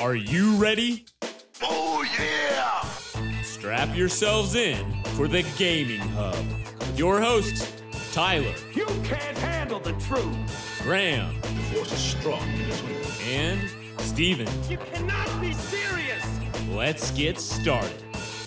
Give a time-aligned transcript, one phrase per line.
[0.00, 1.04] Are you ready?
[1.62, 3.42] Oh, yeah!
[3.42, 6.36] Strap yourselves in for the Gaming Hub
[6.96, 7.70] your hosts,
[8.12, 10.80] Tyler, You can't handle the truth!
[10.82, 13.30] Graham, The force is strong in this one.
[13.30, 13.60] and
[14.00, 14.48] Steven.
[14.68, 16.26] You cannot be serious!
[16.70, 18.02] Let's get started.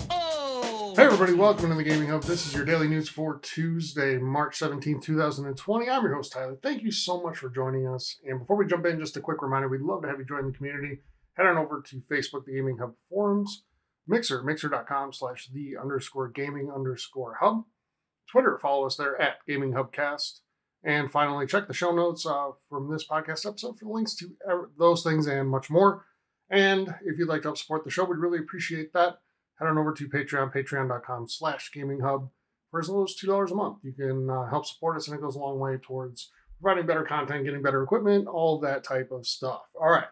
[0.10, 0.94] Oh!
[0.96, 2.24] Hey everybody, welcome to the Gaming Hub.
[2.24, 5.90] This is your daily news for Tuesday, March 17, 2020.
[5.90, 6.58] I'm your host, Tyler.
[6.62, 8.18] Thank you so much for joining us.
[8.28, 10.46] And before we jump in, just a quick reminder, we'd love to have you join
[10.46, 11.00] the community.
[11.36, 13.64] Head on over to Facebook, the Gaming Hub forums,
[14.08, 17.64] Mixer, mixer.com slash the underscore gaming underscore hub.
[18.30, 20.40] Twitter, follow us there at Gaming Hubcast.
[20.84, 24.32] And finally, check the show notes uh, from this podcast episode for links to
[24.78, 26.06] those things and much more.
[26.50, 29.20] And if you'd like to help support the show, we'd really appreciate that
[29.60, 32.30] head on over to Patreon, patreon.com slash gaming hub.
[32.72, 35.22] For as little as $2 a month, you can uh, help support us, and it
[35.22, 39.28] goes a long way towards providing better content, getting better equipment, all that type of
[39.28, 39.62] stuff.
[39.80, 40.08] All right,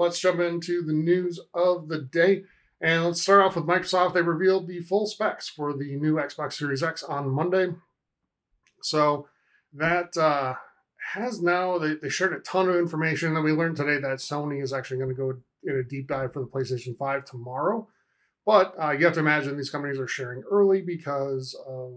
[0.00, 2.44] let's jump into the news of the day.
[2.80, 4.14] And let's start off with Microsoft.
[4.14, 7.74] They revealed the full specs for the new Xbox Series X on Monday.
[8.82, 9.28] So
[9.74, 10.54] that uh,
[11.12, 13.36] has now, they, they shared a ton of information.
[13.36, 15.34] And we learned today that Sony is actually going to go
[15.64, 17.86] in a deep dive for the PlayStation 5 tomorrow.
[18.46, 21.92] But uh, you have to imagine these companies are sharing early because of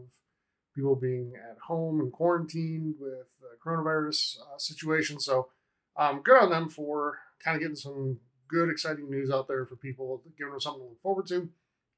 [0.75, 5.21] people being at home and quarantined with the coronavirus uh, situation.
[5.21, 5.47] So
[5.95, 9.75] um, good on them for kind of getting some good, exciting news out there for
[9.75, 11.49] people, giving them something to look forward to.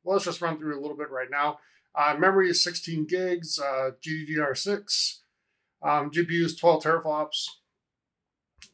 [0.03, 1.59] Well, let's just run through a little bit right now.
[1.95, 5.19] Uh, memory is 16 gigs, uh, GDDR6.
[5.81, 7.45] Um, GPU is 12 teraflops.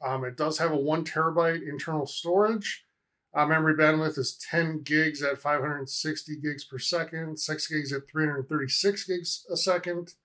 [0.03, 2.85] Um, it does have a one terabyte internal storage.
[3.33, 9.05] Uh, memory bandwidth is 10 gigs at 560 gigs per second, 6 gigs at 336
[9.05, 10.15] gigs a second.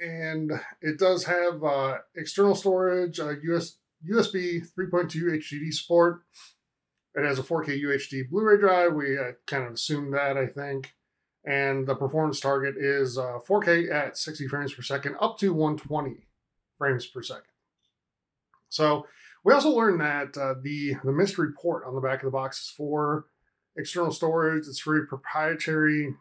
[0.00, 3.76] And it does have uh, external storage, uh, US,
[4.10, 6.22] USB 3.2 HDD support.
[7.14, 8.94] It has a 4K UHD Blu ray drive.
[8.94, 10.94] We uh, kind of assumed that, I think.
[11.44, 16.26] And the performance target is uh, 4K at 60 frames per second, up to 120
[16.78, 17.44] frames per second.
[18.68, 19.06] So,
[19.44, 22.62] we also learned that uh, the the mystery port on the back of the box
[22.62, 23.26] is for
[23.76, 24.66] external storage.
[24.68, 26.14] It's for a proprietary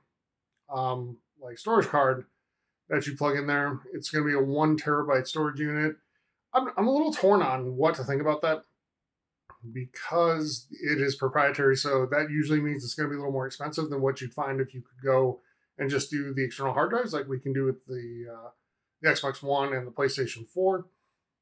[0.74, 2.26] um, like storage card
[2.90, 3.80] that you plug in there.
[3.94, 5.98] It's going to be a one terabyte storage unit.
[6.54, 8.64] I'm I'm a little torn on what to think about that
[9.72, 11.76] because it is proprietary.
[11.76, 14.34] So that usually means it's going to be a little more expensive than what you'd
[14.34, 15.40] find if you could go
[15.78, 18.50] and just do the external hard drives like we can do with the uh,
[19.02, 20.86] the Xbox One and the PlayStation Four.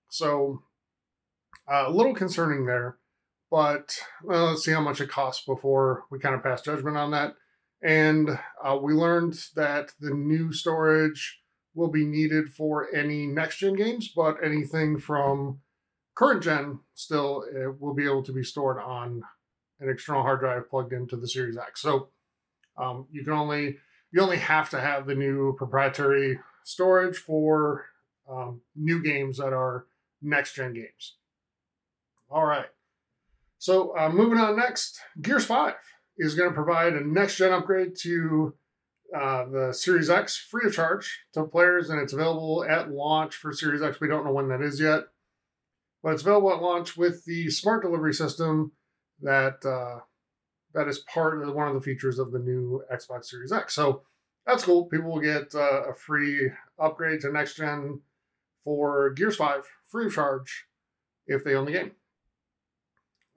[0.10, 0.64] So
[1.72, 2.98] uh, a little concerning there,
[3.50, 7.12] but well, let's see how much it costs before we kind of pass judgment on
[7.12, 7.36] that.
[7.82, 11.42] And uh, we learned that the new storage
[11.80, 15.62] will be needed for any next gen games, but anything from
[16.14, 17.46] current gen still
[17.80, 19.24] will be able to be stored on
[19.80, 21.82] an external hard drive plugged into the Series X.
[21.82, 22.10] So
[22.78, 23.78] um, you can only
[24.12, 27.86] you only have to have the new proprietary storage for
[28.30, 29.86] um, new games that are
[30.22, 31.16] next gen games.
[32.30, 32.68] All right.
[33.58, 35.74] So uh, moving on next, Gears 5
[36.18, 38.54] is going to provide a next gen upgrade to
[39.16, 43.52] uh, the Series X free of charge to players, and it's available at launch for
[43.52, 44.00] Series X.
[44.00, 45.06] We don't know when that is yet,
[46.04, 48.72] but it's available at launch with the smart delivery system
[49.22, 50.02] that uh,
[50.74, 53.74] that is part of one of the features of the new Xbox Series X.
[53.74, 54.04] So
[54.46, 54.86] that's cool.
[54.86, 58.02] People will get uh, a free upgrade to next gen
[58.64, 60.66] for Gears 5 free of charge
[61.28, 61.92] if they own the game.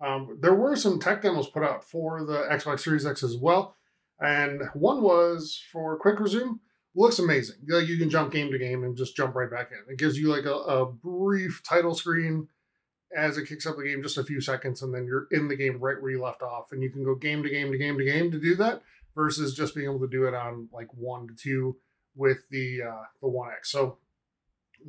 [0.01, 3.77] Um, there were some tech demos put out for the Xbox Series X as well,
[4.23, 6.59] and one was for Quick Resume.
[6.95, 7.57] Looks amazing.
[7.67, 9.93] Like you can jump game to game and just jump right back in.
[9.93, 12.49] It gives you like a, a brief title screen
[13.17, 15.57] as it kicks up the game, just a few seconds, and then you're in the
[15.57, 17.99] game right where you left off, and you can go game to game to game
[17.99, 18.83] to game to do that
[19.15, 21.77] versus just being able to do it on like one to two
[22.15, 23.71] with the uh, the One X.
[23.71, 23.99] So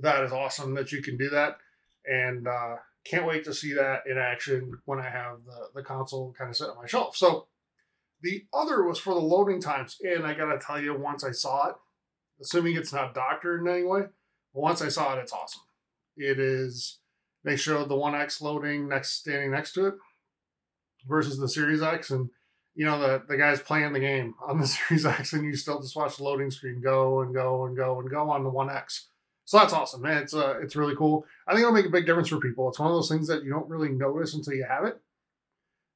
[0.01, 1.57] that is awesome that you can do that,
[2.05, 6.33] and uh, can't wait to see that in action when I have the, the console
[6.37, 7.15] kind of set on my shelf.
[7.15, 7.47] So
[8.23, 11.67] the other was for the loading times, and I gotta tell you, once I saw
[11.67, 11.75] it,
[12.41, 14.03] assuming it's not doctored in any way,
[14.53, 15.61] once I saw it, it's awesome.
[16.15, 16.99] It is.
[17.43, 19.95] They showed the One X loading next, standing next to it,
[21.05, 22.29] versus the Series X, and
[22.75, 25.81] you know the the guy's playing the game on the Series X, and you still
[25.81, 28.69] just watch the loading screen go and go and go and go on the One
[28.69, 29.09] X.
[29.45, 30.23] So that's awesome, man.
[30.23, 31.25] It's uh, it's really cool.
[31.45, 32.69] I think it'll make a big difference for people.
[32.69, 35.01] It's one of those things that you don't really notice until you have it,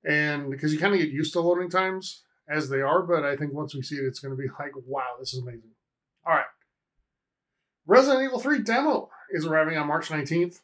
[0.08, 3.02] and because you kind of get used to loading times as they are.
[3.02, 5.42] But I think once we see it, it's going to be like, wow, this is
[5.42, 5.72] amazing.
[6.26, 6.46] All right,
[7.86, 10.62] Resident Evil 3 demo is arriving on March 19th.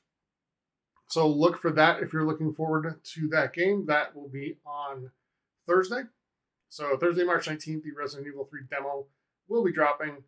[1.09, 3.85] So look for that if you're looking forward to that game.
[3.85, 5.11] That will be on
[5.67, 6.03] Thursday.
[6.69, 9.05] So Thursday, March 19th, the Resident Evil 3 demo
[9.47, 10.23] will be dropping.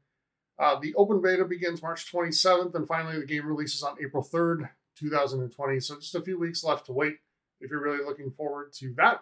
[0.60, 4.70] Uh, the open beta begins March 27th, and finally the game releases on April 3rd,
[4.98, 5.80] 2020.
[5.80, 7.18] So just a few weeks left to wait
[7.60, 9.22] if you're really looking forward to that.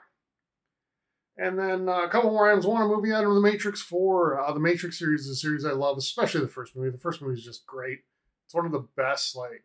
[1.38, 2.66] And then uh, a couple more items.
[2.66, 4.40] One, a movie item, The Matrix 4.
[4.40, 6.92] Uh, the Matrix series is a series I love, especially the first movie.
[6.92, 8.00] The first movie is just great.
[8.46, 9.64] It's one of the best, like,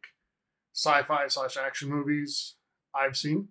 [0.74, 2.54] sci-fi slash action movies
[2.94, 3.48] I've seen.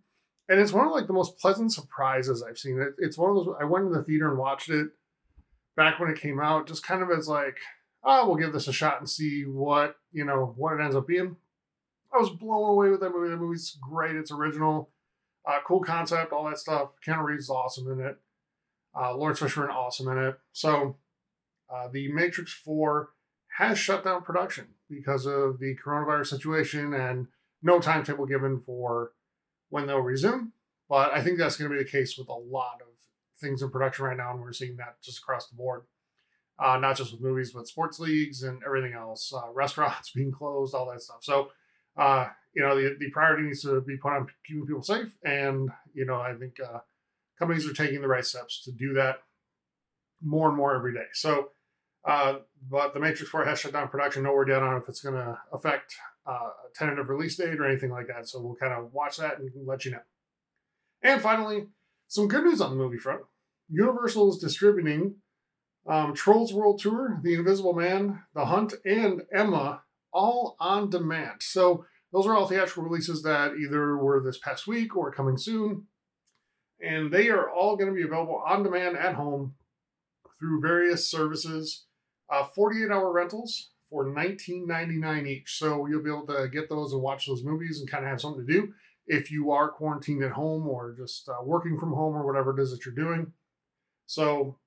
[0.49, 2.79] And it's one of like the most pleasant surprises I've seen.
[2.79, 4.87] It, it's one of those I went to the theater and watched it
[5.75, 7.57] back when it came out, just kind of as like,
[8.03, 11.07] oh, we'll give this a shot and see what, you know, what it ends up
[11.07, 11.35] being.
[12.13, 13.29] I was blown away with that movie.
[13.29, 14.15] The movie's great.
[14.15, 14.89] It's original.
[15.47, 16.89] Uh, cool concept, all that stuff.
[17.05, 18.17] Keanu Reeves is awesome in it.
[18.99, 20.39] Uh, Laurence Fishburne awesome in it.
[20.51, 20.97] So,
[21.73, 23.11] uh, the Matrix Four
[23.57, 27.27] has shut down production because of the coronavirus situation and
[27.61, 29.11] no timetable given for
[29.69, 30.51] when they'll resume.
[30.89, 32.87] But I think that's going to be the case with a lot of
[33.39, 35.83] things in production right now, and we're seeing that just across the board.
[36.59, 40.73] Uh, not just with movies, but sports leagues and everything else, uh, restaurants being closed,
[40.73, 41.19] all that stuff.
[41.21, 41.51] So,
[41.95, 45.15] uh, you know, the, the priority needs to be put on keeping people safe.
[45.23, 46.79] And, you know, I think uh,
[47.37, 49.17] companies are taking the right steps to do that
[50.23, 51.05] more and more every day.
[51.13, 51.49] So,
[52.03, 52.37] uh,
[52.67, 54.23] but the Matrix 4 has shut down production.
[54.23, 55.93] No word yet on if it's going to affect
[56.27, 58.27] uh, a tentative release date or anything like that.
[58.27, 60.01] So we'll kind of watch that and let you know.
[61.03, 61.67] And finally,
[62.07, 63.21] some good news on the movie front.
[63.69, 65.17] Universal is distributing
[65.87, 71.43] um, Trolls World Tour, The Invisible Man, The Hunt, and Emma all on demand.
[71.43, 71.85] So
[72.17, 75.85] those are all theatrical releases that either were this past week or coming soon.
[76.81, 79.53] And they are all going to be available on demand at home
[80.39, 81.85] through various services
[82.29, 85.57] uh, 48 hour rentals for 19.99 each.
[85.59, 88.19] So you'll be able to get those and watch those movies and kind of have
[88.19, 88.73] something to do
[89.05, 92.61] if you are quarantined at home or just uh, working from home or whatever it
[92.61, 93.31] is that you're doing.
[94.07, 94.57] So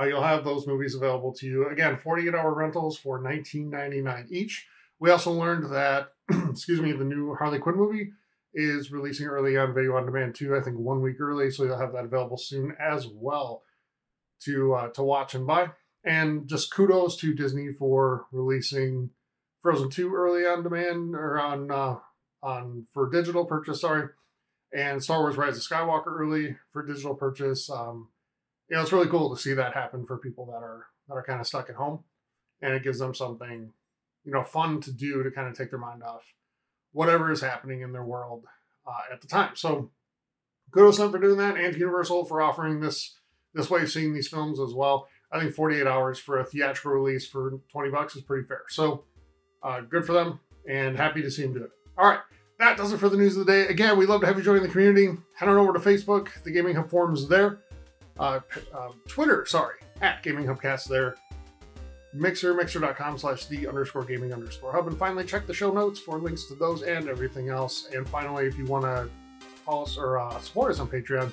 [0.00, 1.68] uh, you'll have those movies available to you.
[1.68, 4.68] Again, 48 hour rentals for 19.99 each.
[5.02, 6.12] We also learned that,
[6.50, 8.12] excuse me, the new Harley Quinn movie
[8.54, 10.56] is releasing early on video on demand too.
[10.56, 13.62] I think one week early, so you'll have that available soon as well
[14.44, 15.70] to uh, to watch and buy.
[16.04, 19.10] And just kudos to Disney for releasing
[19.62, 21.96] Frozen 2 early on demand or on uh,
[22.42, 24.08] on for digital purchase, sorry,
[24.74, 27.70] and Star Wars Rise of Skywalker early for digital purchase.
[27.70, 28.08] Um,
[28.68, 31.22] you know, it's really cool to see that happen for people that are that are
[31.22, 32.00] kind of stuck at home,
[32.60, 33.72] and it gives them something,
[34.24, 36.22] you know, fun to do to kind of take their mind off
[36.92, 38.44] whatever is happening in their world
[38.86, 39.56] uh, at the time.
[39.56, 39.90] So,
[40.70, 43.16] kudos them for doing that, and Universal for offering this
[43.54, 45.08] this way of seeing these films as well.
[45.30, 48.62] I think 48 hours for a theatrical release for 20 bucks is pretty fair.
[48.68, 49.04] So,
[49.62, 51.70] uh, good for them, and happy to see them do it.
[51.98, 52.20] All right,
[52.58, 53.66] that does it for the news of the day.
[53.66, 55.18] Again, we'd love to have you join the community.
[55.36, 56.28] Head on over to Facebook.
[56.44, 57.60] The Gaming Hub forums there.
[58.18, 58.40] Uh,
[58.74, 61.16] uh, Twitter, sorry, at Gaming Hubcast there.
[62.14, 64.86] Mixer, mixer.com slash the underscore gaming underscore hub.
[64.86, 67.88] And finally, check the show notes for links to those and everything else.
[67.94, 69.08] And finally, if you want to
[69.64, 71.32] follow us or uh, support us on Patreon,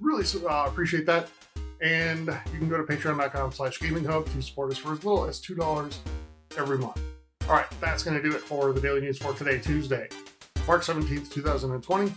[0.00, 1.28] really uh, appreciate that.
[1.80, 5.24] And you can go to patreon.com slash gaming hub to support us for as little
[5.24, 5.96] as $2
[6.56, 7.00] every month.
[7.48, 10.08] All right, that's going to do it for the daily news for today, Tuesday,
[10.68, 12.12] March 17th, 2020.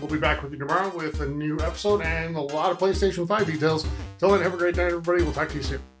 [0.00, 3.28] We'll be back with you tomorrow with a new episode and a lot of PlayStation
[3.28, 3.86] 5 details.
[4.18, 5.22] Till then, have a great night, everybody.
[5.22, 5.99] We'll talk to you soon.